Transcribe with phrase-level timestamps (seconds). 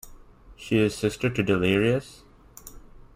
[0.55, 2.23] She is sister to Delirious?